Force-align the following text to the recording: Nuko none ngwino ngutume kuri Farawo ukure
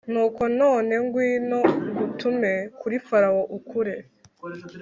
Nuko 0.11 0.41
none 0.59 0.93
ngwino 1.03 1.59
ngutume 1.95 2.53
kuri 2.79 2.95
Farawo 3.07 3.41
ukure 3.57 3.95